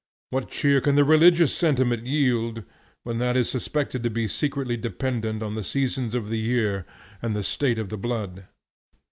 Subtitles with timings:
[0.31, 2.63] What cheer can the religious sentiment yield,
[3.03, 6.87] when that is suspected to be secretly dependent on the seasons of the year
[7.21, 8.45] and the state of the blood?